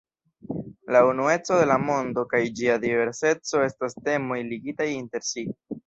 La 0.95 1.03
unueco 1.11 1.59
de 1.59 1.67
la 1.73 1.77
mondo 1.83 2.25
kaj 2.33 2.41
ĝia 2.61 2.81
diverseco 2.87 3.65
estas 3.71 3.99
temoj 4.11 4.43
ligitaj 4.53 4.93
inter 4.99 5.33
si. 5.35 5.51